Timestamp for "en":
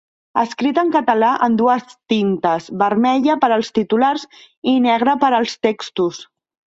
0.83-0.87, 1.47-1.57